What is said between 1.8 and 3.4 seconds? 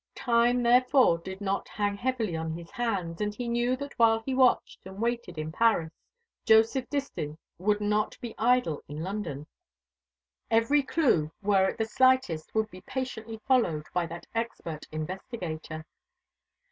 heavily on his hands; and